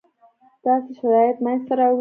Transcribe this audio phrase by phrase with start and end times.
[0.65, 1.89] داسې شرایط منځته راوړو.